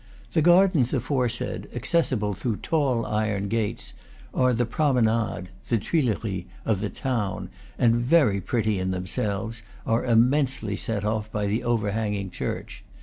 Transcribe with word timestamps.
The 0.31 0.41
gardens 0.41 0.95
aforesaid, 0.95 1.69
accessible 1.75 2.33
through 2.33 2.55
tall 2.63 3.05
iron 3.05 3.47
gates, 3.49 3.93
are 4.33 4.51
the 4.51 4.65
promenade 4.65 5.49
the 5.69 5.77
Tuileries 5.77 6.45
of 6.65 6.79
the 6.81 6.89
town, 6.89 7.51
and, 7.77 7.97
very 7.97 8.41
pretty 8.41 8.79
in 8.79 8.89
themselves, 8.89 9.61
are 9.85 10.03
immensely 10.03 10.75
set 10.75 11.05
off 11.05 11.31
by 11.31 11.45
the 11.45 11.63
overhanging 11.63 12.31
church. 12.31 12.83